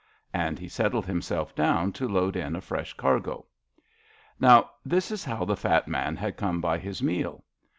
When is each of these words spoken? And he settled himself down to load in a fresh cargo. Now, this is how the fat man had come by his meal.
And 0.33 0.57
he 0.57 0.67
settled 0.67 1.05
himself 1.05 1.53
down 1.53 1.91
to 1.93 2.07
load 2.07 2.35
in 2.35 2.55
a 2.55 2.61
fresh 2.61 2.91
cargo. 2.93 3.45
Now, 4.39 4.71
this 4.83 5.11
is 5.11 5.23
how 5.23 5.45
the 5.45 5.55
fat 5.55 5.87
man 5.87 6.15
had 6.15 6.37
come 6.37 6.59
by 6.59 6.79
his 6.79 7.03
meal. 7.03 7.43